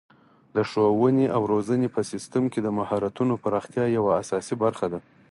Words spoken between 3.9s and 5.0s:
یوه اساسي برخه ده.